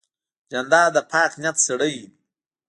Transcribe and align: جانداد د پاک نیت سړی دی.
جانداد 0.51 0.89
د 0.95 0.97
پاک 1.11 1.31
نیت 1.41 1.57
سړی 1.67 1.93
دی. 2.01 2.05